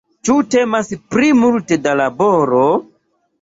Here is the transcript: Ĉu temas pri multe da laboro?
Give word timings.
Ĉu 0.27 0.35
temas 0.53 0.89
pri 1.15 1.29
multe 1.41 1.79
da 1.85 1.95
laboro? 2.01 2.65